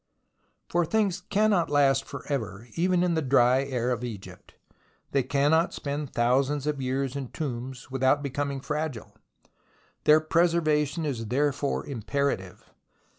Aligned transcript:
For 0.67 0.83
things 0.83 1.21
cannot 1.29 1.69
last 1.69 2.05
for 2.05 2.23
ever, 2.27 2.67
even 2.73 3.03
in 3.03 3.13
the 3.13 3.21
dry 3.21 3.61
air 3.63 3.91
of 3.91 4.03
Egypt. 4.03 4.55
They 5.11 5.21
cannot 5.21 5.75
spend 5.75 6.11
thousands 6.11 6.65
of 6.65 6.81
years 6.81 7.15
in 7.15 7.27
tombs 7.27 7.91
without 7.91 8.23
becoming 8.23 8.61
fragile. 8.61 9.15
Their 10.05 10.19
preservation 10.19 11.05
is 11.05 11.27
therefore 11.27 11.85
imperative. 11.85 12.73